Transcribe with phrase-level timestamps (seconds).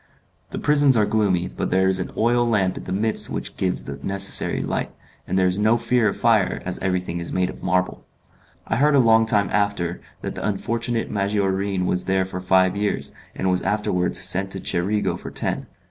[0.49, 3.83] The prisons are gloomy, but there is an oil lamp in the midst which gives
[3.83, 4.91] the necessary light,
[5.27, 8.03] and there is no fear of fire as everything is made of marble.
[8.65, 13.13] I heard, a long time after, that the unfortunate Maggiorin was there for five years,
[13.35, 15.67] and was afterwards sent to Cerigo for ten.